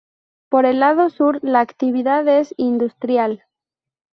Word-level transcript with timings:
Por 0.49 0.65
el 0.65 0.79
lado 0.79 1.11
sur 1.11 1.37
la 1.43 1.59
actividad 1.59 2.27
es 2.27 2.55
industrial. 2.57 3.43